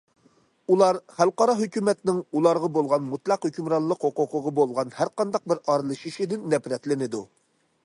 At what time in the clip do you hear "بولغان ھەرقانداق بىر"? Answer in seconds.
4.63-5.63